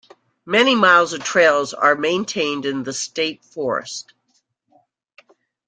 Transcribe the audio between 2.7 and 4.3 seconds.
the State Forest.